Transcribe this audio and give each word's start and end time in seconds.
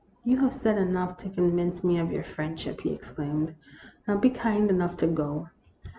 "You 0.25 0.37
have 0.39 0.51
said 0.55 0.79
enough 0.79 1.17
to 1.17 1.29
convince 1.29 1.83
me 1.83 1.99
of 1.99 2.11
your 2.11 2.23
friendship," 2.23 2.81
he 2.81 2.91
exclaimed. 2.91 3.53
"Now 4.07 4.17
be 4.17 4.31
kind 4.31 4.67
enough 4.71 4.97
to 4.97 5.05
go." 5.05 5.49